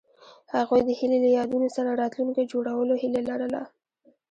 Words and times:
هغوی 0.55 0.81
د 0.85 0.89
هیلې 0.99 1.19
له 1.23 1.29
یادونو 1.37 1.67
سره 1.75 1.99
راتلونکی 2.01 2.49
جوړولو 2.51 2.93
هیله 3.03 3.21
لرله. 3.29 3.61